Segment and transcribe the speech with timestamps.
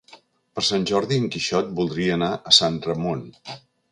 [0.59, 3.23] Per Sant Jordi en Quixot voldria anar a Sant Ramon.